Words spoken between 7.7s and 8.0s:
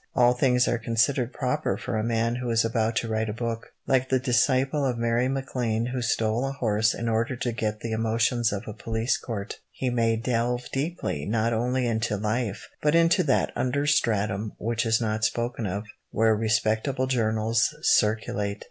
the